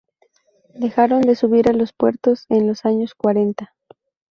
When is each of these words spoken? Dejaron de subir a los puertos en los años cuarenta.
Dejaron 0.73 1.21
de 1.21 1.35
subir 1.35 1.69
a 1.69 1.73
los 1.73 1.93
puertos 1.93 2.47
en 2.49 2.65
los 2.65 2.85
años 2.85 3.13
cuarenta. 3.13 3.75